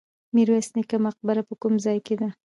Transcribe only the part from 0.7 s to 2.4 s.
نیکه مقبره په کوم ځای کې ده؟